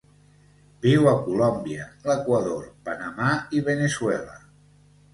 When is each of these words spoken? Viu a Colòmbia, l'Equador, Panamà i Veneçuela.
Viu 0.85 1.05
a 1.11 1.13
Colòmbia, 1.27 1.87
l'Equador, 2.09 2.67
Panamà 2.91 3.31
i 3.61 3.67
Veneçuela. 3.73 4.39